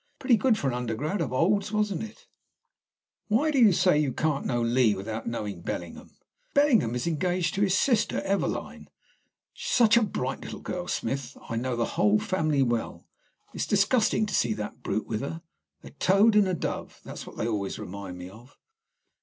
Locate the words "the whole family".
11.75-12.63